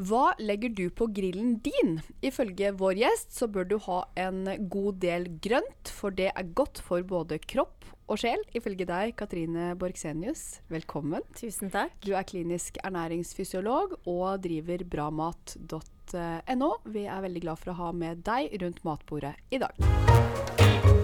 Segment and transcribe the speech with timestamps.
[0.00, 1.98] Hva legger du på grillen din?
[2.24, 6.80] Ifølge vår gjest så bør du ha en god del grønt, for det er godt
[6.86, 8.40] for både kropp og sjel.
[8.56, 11.20] Ifølge deg, Katrine Borgsenius, velkommen.
[11.36, 11.92] Tusen takk.
[12.00, 16.72] Du er klinisk ernæringsfysiolog og driver bramat.no.
[16.88, 20.99] Vi er veldig glad for å ha med deg rundt matbordet i dag.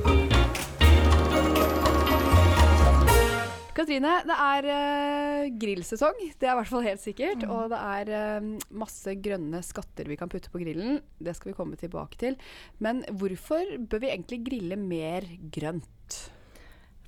[3.77, 6.23] Katrine, det er uh, grillsesong.
[6.41, 7.43] Det er i hvert fall helt sikkert.
[7.45, 7.51] Mm.
[7.53, 11.03] Og det er uh, masse grønne skatter vi kan putte på grillen.
[11.21, 12.39] Det skal vi komme tilbake til.
[12.81, 16.23] Men hvorfor bør vi egentlig grille mer grønt?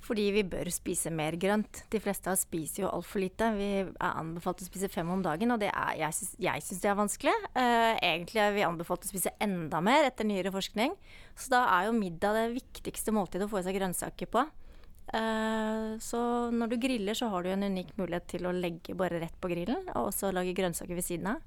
[0.05, 1.83] Fordi vi bør spise mer grønt.
[1.93, 3.49] De fleste av oss spiser jo altfor lite.
[3.57, 7.35] Vi er anbefalt å spise fem om dagen, og er, jeg syns det er vanskelig.
[7.53, 10.93] Uh, egentlig er vi anbefalt å spise enda mer etter nyere forskning.
[11.37, 14.47] Så da er jo middag det viktigste måltidet å få i seg grønnsaker på.
[15.09, 16.19] Uh, så
[16.53, 19.49] når du griller, så har du en unik mulighet til å legge bare rett på
[19.51, 21.45] grillen, og også lage grønnsaker ved siden av.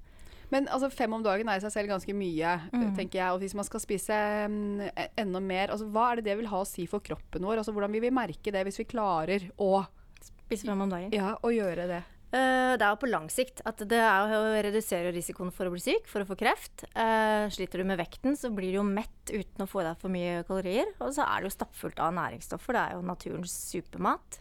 [0.53, 2.91] Men altså, fem om dagen er i seg selv ganske mye, mm.
[2.99, 3.29] tenker jeg.
[3.33, 4.19] Og hvis man skal spise
[4.51, 4.83] um,
[5.17, 7.63] enda mer, altså, hva er det det vil ha å si for kroppen vår?
[7.63, 9.75] Altså, hvordan vil vi merke det hvis vi klarer å
[10.23, 11.11] Spise fem om dagen?
[11.17, 12.03] Ja, og gjøre det.
[12.33, 13.61] Uh, det er jo på lang sikt.
[13.69, 16.87] At det er å redusere risikoen for å bli syk, for å få kreft.
[16.97, 20.01] Uh, sliter du med vekten, så blir du jo mett uten å få i deg
[20.01, 20.95] for mye kalorier.
[21.05, 22.79] Og så er det jo stappfullt av næringsstoffer.
[22.79, 24.41] Det er jo naturens supermat.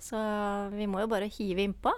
[0.00, 0.18] Så
[0.72, 1.92] vi må jo bare hive innpå.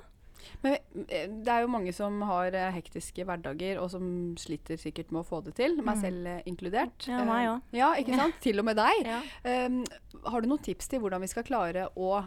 [0.64, 0.78] Men
[1.12, 4.04] eh, det er jo mange som har hektiske hverdager, og som
[4.40, 5.78] sliter sikkert med å få det til.
[5.78, 6.02] Meg mm.
[6.02, 7.06] selv inkludert.
[7.06, 7.74] Ja, meg òg.
[7.76, 8.40] Ja, ikke sant?
[8.44, 9.06] Til og med deg.
[9.06, 9.22] Ja.
[9.46, 9.82] Um,
[10.26, 12.24] har du noen tips til hvordan vi skal klare å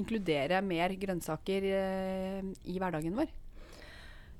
[0.00, 3.32] inkludere mer grønnsaker eh, i hverdagen vår?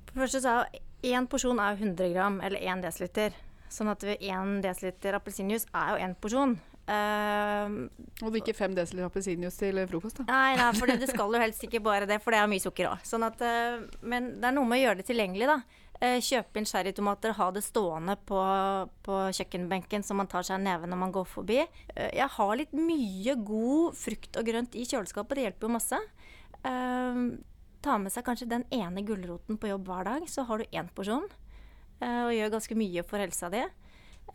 [0.07, 0.85] For det første så er
[1.17, 3.37] én porsjon er 100 gram, eller 1 desiliter.
[3.73, 6.57] Sånn at 1 desiliter appelsinjuice er jo én porsjon.
[6.87, 7.89] Uh,
[8.23, 10.27] og ikke 5 desiliter appelsinjuice til frokost, da?
[10.31, 12.93] Nei, nei for det skal jo helst ikke bare det, for det er mye sukker
[12.93, 13.03] òg.
[13.07, 15.59] Sånn uh, men det er noe med å gjøre det tilgjengelig, da.
[15.97, 18.41] Uh, kjøpe inn sherrytomater, ha det stående på,
[19.07, 21.63] på, kjøkkenbenken så man tar seg en neve når man går forbi.
[21.95, 26.03] Uh, jeg har litt mye god frukt og grønt i kjøleskapet, det hjelper jo masse.
[27.87, 30.89] ta med seg kanskje den ene gulroten på jobb hver dag, så har du én
[30.93, 31.29] porsjon.
[32.03, 33.65] og gjør ganske mye for helsa di.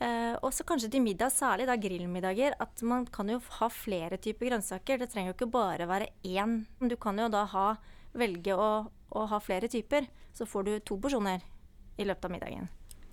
[0.01, 4.17] Uh, og så kanskje til middag, særlig da grillmiddager, at man kan jo ha flere
[4.17, 4.97] typer grønnsaker.
[4.97, 6.63] Det trenger jo ikke bare være én.
[6.79, 7.67] Du kan jo da ha,
[8.17, 10.07] velge å, å, ha flere typer.
[10.33, 11.43] Så får du to porsjoner
[12.01, 12.67] i løpet av middagen.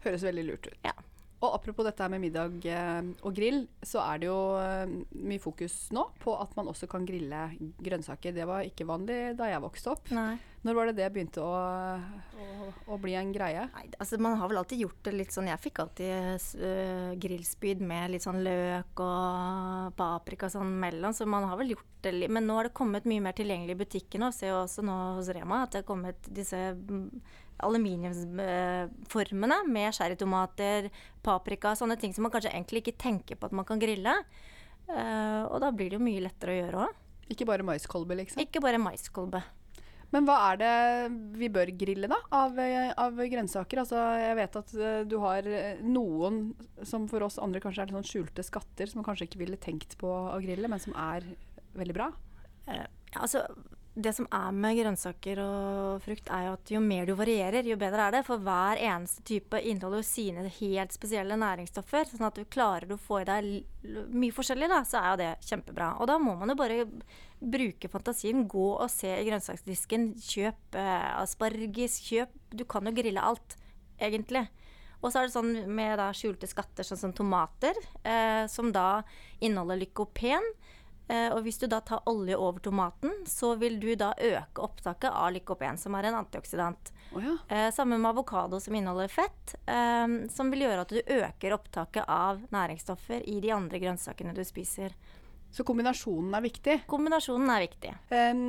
[0.05, 0.81] Høres veldig lurt ut.
[0.87, 0.97] Ja.
[1.39, 4.91] Og apropos dette med middag eh, og grill, så er det jo eh,
[5.23, 7.45] mye fokus nå på at man også kan grille
[7.79, 8.35] grønnsaker.
[8.35, 10.11] Det var ikke vanlig da jeg vokste opp.
[10.17, 10.33] Nei.
[10.67, 12.47] Når var det det begynte å, å,
[12.91, 13.69] å, bli en greie?
[13.71, 17.85] Nei, altså Man har vel alltid gjort det litt sånn Jeg fikk alltid uh, grillspyd
[17.87, 22.35] med litt sånn løk og paprika sånn mellom, så man har vel gjort det litt.
[22.35, 24.99] Men nå har det kommet mye mer tilgjengelig i butikkene, og ser jo også nå
[25.21, 26.61] hos Rema at det har kommet disse
[27.67, 30.91] aluminiumsformene med sherrytomater,
[31.25, 34.15] paprika, sånne ting som man kanskje egentlig ikke tenker på at man kan grille.
[34.89, 36.93] Uh, og da blir det jo mye lettere å gjøre òg.
[37.35, 38.41] Ikke bare maiskolbe, liksom?
[38.41, 39.43] Ikke bare maiskolbe.
[40.09, 40.77] Men hva er det
[41.37, 42.57] vi bør grille, da, av,
[42.97, 43.83] av, grønnsaker?
[43.83, 45.51] Altså, jeg vet at uh, du har
[45.85, 46.41] noen
[46.89, 49.99] som for oss andre kanskje er sånn skjulte skatter, som man kanskje ikke ville tenkt
[50.01, 51.27] på å grille, men som er
[51.77, 52.09] veldig bra?
[52.71, 52.87] Uh,
[53.21, 53.45] altså,
[53.99, 57.77] det som er med grønnsaker og frukt, er jo at jo mer du varierer, jo
[57.81, 58.21] bedre er det.
[58.29, 62.07] For hver eneste type inneholder jo sine helt spesielle næringsstoffer.
[62.13, 63.49] Sånn at du klarer å få i deg
[64.15, 65.91] mye forskjellig, da, så er jo det kjempebra.
[65.99, 66.87] Og da må man jo bare
[67.39, 68.47] bruke fantasien.
[68.51, 70.13] Gå og se i grønnsaksdisken.
[70.29, 71.99] Kjøp eh, asparges.
[72.07, 73.59] Kjøp Du kan jo grille alt,
[73.99, 74.47] egentlig.
[74.99, 79.03] Og så er det sånn med da skjulte skatter, sånn som tomater, eh, som da
[79.39, 80.47] inneholder lykopen.
[81.09, 85.09] Eh, og hvis du da tar olje over tomaten, så vil du da øke opptaket
[85.11, 86.93] av lykopen, som er en antioksidant.
[87.17, 87.37] Oh, ja.
[87.49, 92.05] eh, sammen med avokado, som inneholder fett, eh, som vil gjøre at du øker opptaket
[92.05, 94.93] av næringsstoffer i de andre grønnsakene du spiser.
[95.51, 96.75] Så kombinasjonen er viktig?
[96.87, 97.93] Kombinasjonen er viktig.
[98.13, 98.43] Um,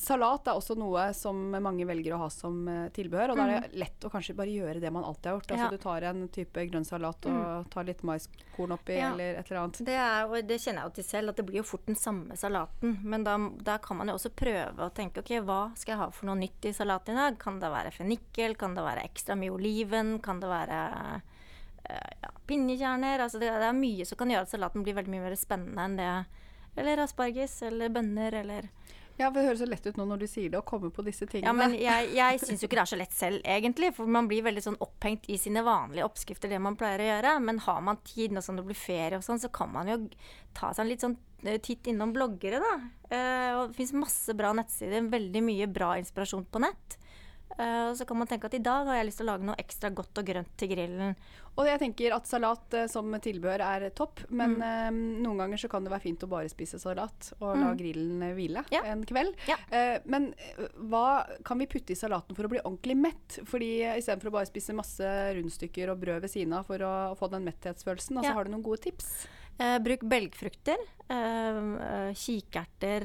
[0.00, 3.34] salat er også noe som mange velger å ha som uh, tilbehør.
[3.34, 3.76] Og da er det mm.
[3.82, 5.52] lett å kanskje bare gjøre det man alltid har gjort.
[5.52, 5.70] Altså ja.
[5.74, 7.68] Du tar en type grønn salat og mm.
[7.74, 9.12] tar litt maiskorn oppi ja.
[9.12, 9.82] eller et eller annet.
[9.90, 12.00] Det, er, og det kjenner jeg jo til selv, at det blir jo fort den
[12.00, 12.96] samme salaten.
[13.04, 16.08] Men da, da kan man jo også prøve å tenke ok, hva skal jeg ha
[16.16, 17.36] for noe nytt i salaten i dag?
[17.42, 18.56] Kan det være fennikel?
[18.58, 20.16] Kan det være ekstra mye oliven?
[20.24, 20.80] Kan det være
[21.84, 23.22] Eh, ja, pinjekjerner.
[23.24, 25.86] Altså det, det, er mye som kan gjøre at salaten blir veldig mye mer spennende
[25.86, 26.12] enn det.
[26.80, 28.70] Eller asparges eller bønner eller
[29.20, 31.26] ja, Det høres så lett ut nå når du sier det, å komme på disse
[31.28, 31.50] tingene.
[31.50, 33.92] Ja, men Jeg, jeg syns jo ikke det er så lett selv, egentlig.
[33.96, 37.34] For man blir veldig sånn opphengt i sine vanlige oppskrifter, det man pleier å gjøre.
[37.44, 39.98] Men har man tid, når sånn det blir ferie og sånn, så kan man jo
[40.56, 42.72] ta seg en litt sånn eh, titt innom bloggere, da.
[43.12, 45.12] Eh, og det fins masse bra nettsider.
[45.12, 46.98] Veldig mye bra inspirasjon på nett.
[47.58, 49.58] Uh, så kan man tenke at i dag har jeg lyst til å lage noe
[49.60, 51.16] ekstra godt og grønt til grillen.
[51.52, 54.62] Og jeg tenker at salat uh, som tilbehør er topp, men mm.
[54.62, 57.60] uh, noen ganger så kan det være fint å bare spise salat og mm.
[57.60, 58.84] la grillen hvile ja.
[58.88, 59.36] en kveld.
[59.48, 59.58] Ja.
[60.08, 60.30] men
[60.88, 63.38] hva kan vi putte i salaten for å bli ordentlig mett?
[63.48, 67.28] Fordi istedenfor å bare spise masse rundstykker og brød ved siden av for å, få
[67.32, 68.36] den metthetsfølelsen, altså, ja.
[68.38, 69.12] har du noen gode tips?
[69.84, 70.80] bruk belgfrukter.
[72.18, 73.04] kikerter,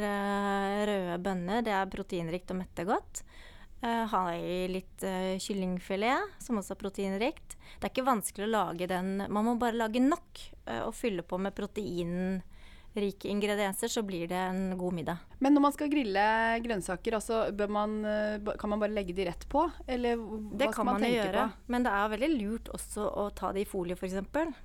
[0.90, 1.66] røde bønner.
[1.68, 3.22] Det er proteinrikt og metter godt.
[3.78, 7.54] Uh, ha i litt uh, kyllingfilet, som også er proteinrikt.
[7.78, 9.20] Det er ikke vanskelig å lage den.
[9.30, 14.40] Man må bare lage nok uh, og fylle på med proteinrike ingredienser, så blir det
[14.48, 15.22] en god middag.
[15.38, 16.24] Men når man skal grille
[16.66, 18.00] grønnsaker, altså, man,
[18.58, 19.68] kan man bare legge de rett på?
[19.86, 21.70] Eller hva det skal man, man tenke gjøre, på?
[21.76, 24.18] Men det er veldig lurt også å ta det i folie, f.eks.
[24.34, 24.58] For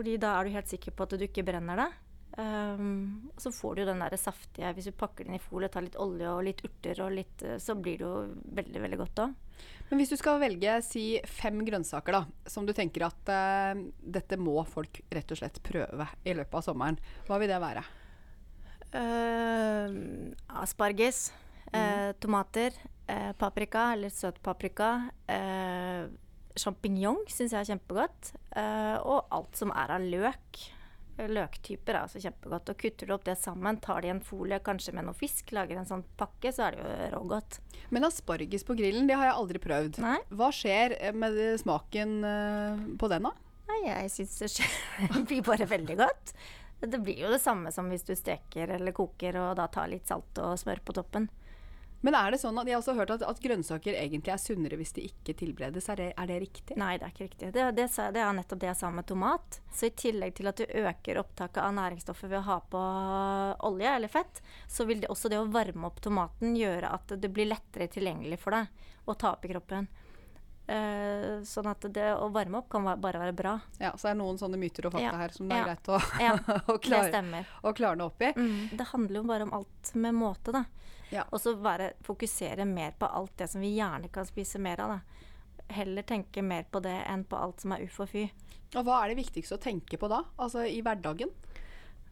[0.00, 1.90] Fordi da er du helt sikker på at du ikke brenner det.
[2.36, 5.94] Um, så får du den der saftige Hvis du pakker den i folie, tar litt
[5.96, 8.16] olje og litt urter, og litt, eh, så blir det jo
[8.58, 9.62] veldig veldig godt òg.
[9.88, 12.20] Men hvis du skal velge si fem grønnsaker da,
[12.52, 16.66] som du tenker at uh, dette må folk rett og slett prøve i løpet av
[16.68, 17.86] sommeren, hva vil det være?
[18.92, 19.96] Uh,
[20.60, 21.30] asparges,
[21.70, 21.72] mm.
[21.72, 22.76] uh, tomater,
[23.38, 24.92] paprika eller søtpaprika.
[25.30, 26.12] Uh,
[26.56, 28.32] Sjampinjong syns jeg er kjempegodt.
[29.04, 30.62] og alt som er av løk
[31.16, 32.72] løktyper er altså kjempegodt.
[32.72, 35.52] Og kutter du opp det sammen, tar det i en folie kanskje med noe fisk,
[35.56, 37.60] lager en sånn pakke, så er det jo rågodt.
[37.94, 40.00] Men asparges på grillen, det har jeg aldri prøvd.
[40.04, 40.18] Nei.
[40.36, 43.34] Hva skjer med smaken uh, på den, da?
[43.66, 44.68] Nei, jeg syns det,
[45.14, 46.36] det blir bare veldig godt.
[46.76, 50.08] Det blir jo det samme som hvis du steker eller koker og da tar litt
[50.10, 51.30] salt og smør på toppen.
[52.06, 54.76] Men er det sånn at jeg har også hørt at, at grønnsaker egentlig er sunnere
[54.78, 55.88] hvis de ikke tilberedes.
[55.90, 56.76] Er det, er det riktig?
[56.78, 57.48] Nei, det er ikke riktig.
[57.56, 59.58] Det, det, det, er nettopp det jeg sa med tomat.
[59.74, 62.82] Så i tillegg til at du øker opptaket av næringsstoffer ved å ha på
[63.66, 64.38] olje eller fett,
[64.70, 68.38] så vil det også det å varme opp tomaten gjøre at det blir lettere tilgjengelig
[68.38, 69.90] for deg å ta opp i kroppen.
[70.66, 73.58] Uh, sånn at det å varme opp kan bare være bra.
[73.82, 75.18] Ja, Så det er noen sånne myter og fakta ja.
[75.24, 75.66] her som det er ja.
[75.72, 76.32] greit å, ja,
[76.72, 78.32] å, klare, å klarne opp i.
[78.34, 78.74] Mm.
[78.78, 80.64] Det handler jo bare om alt med måte, da.
[81.10, 81.24] Ja.
[81.30, 84.96] Og så bare fokusere mer på alt det som vi gjerne kan spise mer av.
[84.96, 85.70] Da.
[85.78, 88.26] Heller tenke mer på det enn på alt som er uff og fy.
[88.74, 90.24] Og hva er det viktigste å tenke på da?
[90.42, 91.30] Altså i hverdagen?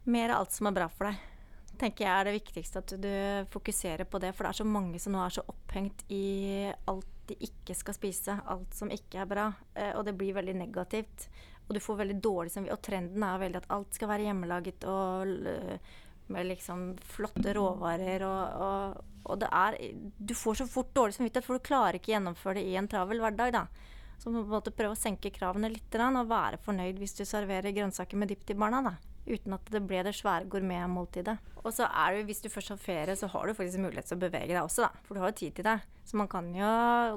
[0.05, 1.31] Mer av alt som er bra for deg.
[1.75, 3.11] Tenker jeg er det viktigste at du
[3.51, 4.31] fokuserer på det.
[4.35, 7.97] For det er så mange som nå er så opphengt i alt de ikke skal
[7.97, 8.37] spise.
[8.47, 9.49] Alt som ikke er bra.
[9.73, 11.27] Eh, og det blir veldig negativt.
[11.65, 12.79] Og du får veldig dårlig samvittighet.
[12.79, 15.35] Og trenden er veldig at alt skal være hjemmelaget og
[16.33, 16.85] med liksom
[17.15, 19.77] flotte råvarer og, og, og, det er
[20.17, 23.21] Du får så fort dårlig samvittighet, for du klarer ikke gjennomføre det i en travel
[23.23, 23.65] hverdag, da.
[24.17, 28.17] Så du må prøve å senke kravene litt og være fornøyd hvis du serverer grønnsaker
[28.17, 28.95] med dipp til barna, da.
[29.25, 31.35] Uten at det ble det svære gourmetmåltidet.
[31.63, 34.19] Og så er det hvis du først har ferie, så har du faktisk mulighet til
[34.19, 35.05] å bevege deg også, da.
[35.05, 35.79] For du har jo tid til det.
[36.05, 36.69] Så man kan jo,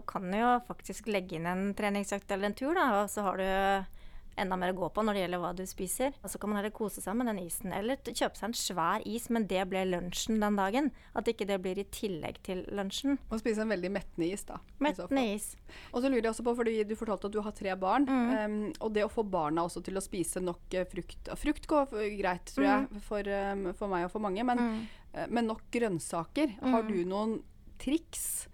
[0.08, 2.88] kan jo faktisk legge inn en treningsøkt eller en tur, da.
[3.02, 3.97] Og så har du
[4.40, 6.14] enda mer å gå på når det gjelder hva du spiser.
[6.22, 7.72] Og så kan man heller kose seg med den isen.
[7.74, 10.90] Eller kjøpe seg en svær is, men det ble lunsjen den dagen.
[11.18, 13.18] At ikke det blir i tillegg til lunsjen.
[13.28, 14.60] Og spise en veldig mettende is, da.
[14.84, 15.50] Mettende is.
[15.92, 18.08] Og så lurer jeg også på, fordi du fortalte at du har tre barn.
[18.08, 18.28] Mm.
[18.28, 21.92] Um, og det å få barna også til å spise nok uh, frukt Frukt går
[22.18, 23.00] greit, tror jeg, mm.
[23.04, 24.44] for, um, for, meg og for mange.
[24.46, 24.78] Men, mm.
[25.14, 26.58] uh, men nok grønnsaker.
[26.62, 26.92] Har mm.
[26.92, 27.36] du noen
[27.78, 28.48] triks?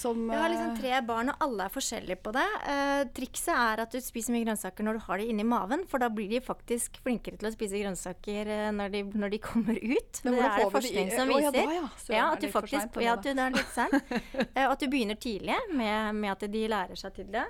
[0.00, 2.46] Som Jeg har liksom tre barn, og alle er forskjellige på det.
[2.64, 6.02] Uh, trikset er at du spiser mye grønnsaker når du har de inni maven, for
[6.02, 9.78] da blir de faktisk flinkere til å spise grønnsaker uh, når, de, når, de, kommer
[9.78, 10.22] ut.
[10.24, 11.42] Men det er det forskning som viser.
[11.42, 12.16] Oh, ja, da, ja.
[12.16, 14.16] ja, at du faktisk ja, du, det er litt sent.
[14.56, 17.46] uh, at du begynner tidlig med, med, at de lærer seg til det.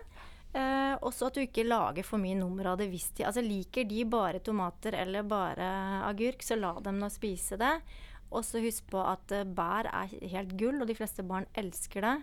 [0.52, 3.86] Eh, også at du ikke lager for mye nummer av det hvis de altså Liker
[3.88, 5.68] de bare tomater eller bare
[6.04, 7.72] agurk, så la dem nå spise det.
[8.32, 12.14] Og så husk på at bær er helt gull, og de fleste barn elsker det.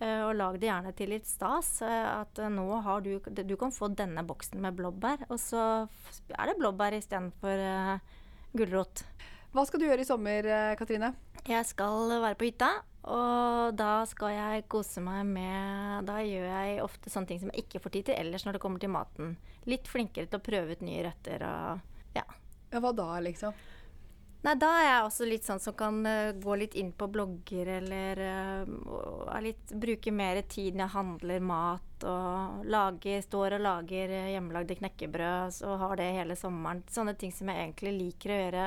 [0.00, 1.74] Uh, og lag det gjerne til litt stas.
[1.84, 5.86] Uh, at nå har du Du kan få denne boksen med blåbær, og så
[6.32, 8.20] er det blåbær istedenfor uh,
[8.56, 9.04] gulrot.
[9.52, 10.46] Hva skal du gjøre i sommer,
[10.78, 11.10] Katrine?
[11.48, 12.70] Jeg skal være på hytta.
[13.10, 17.64] Og da skal jeg kose meg med Da gjør jeg ofte sånne ting som jeg
[17.64, 19.38] ikke får tid til ellers når det kommer til maten.
[19.70, 22.26] Litt flinkere til å prøve ut nye røtter og ja.
[22.70, 23.56] Ja, Hva da, liksom?
[24.40, 27.68] Nei, da er jeg også litt sånn som kan uh, gå litt inn på blogger
[27.74, 34.14] eller uh, litt, bruke mer tid når jeg handler mat og lager, står og lager
[34.16, 36.80] uh, hjemmelagde knekkebrød og har det hele sommeren.
[36.88, 38.64] Sånne ting som jeg egentlig liker å gjøre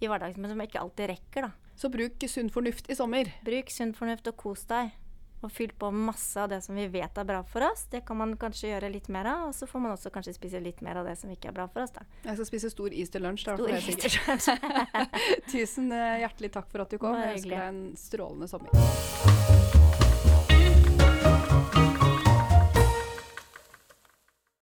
[0.00, 1.74] i hverdagen, men som jeg ikke alltid rekker, da.
[1.80, 3.34] Så bruk sunn fornuft i sommer.
[3.42, 4.94] Bruk sunn fornuft og kos deg
[5.40, 7.86] og fylt på masse av det som vi vet er bra for oss.
[7.90, 10.60] Det kan man kanskje gjøre litt mer av, og så får man også kanskje spise
[10.60, 11.94] litt mer av det som ikke er bra for oss.
[11.96, 12.04] Da.
[12.26, 13.56] Jeg skal spise stor is til lunsj, da.
[15.52, 17.16] Tusen eh, hjertelig takk for at du kom.
[17.20, 19.19] Jeg ønsker deg en strålende sommer.